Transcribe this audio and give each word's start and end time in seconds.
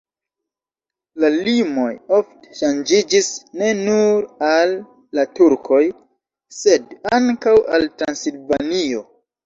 La 1.23 1.29
limoj 1.33 1.89
ofte 2.21 2.57
ŝanĝiĝis 2.61 3.31
ne 3.61 3.69
nur 3.83 4.27
al 4.49 4.75
la 5.21 5.29
turkoj, 5.43 5.85
sed 6.65 7.01
ankaŭ 7.23 7.59
al 7.79 7.91
Transilvanio. 8.03 9.09